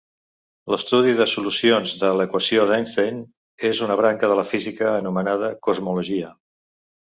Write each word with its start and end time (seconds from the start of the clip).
L'estudi 0.73 1.11
de 1.19 1.27
solucions 1.33 1.93
de 2.03 2.09
l'equació 2.21 2.65
d'Einstein 2.71 3.21
és 3.71 3.83
una 3.89 3.99
branca 4.01 4.33
de 4.33 4.41
la 4.41 4.49
física 4.55 4.91
anomenada 5.05 5.55
cosmologia. 5.71 6.35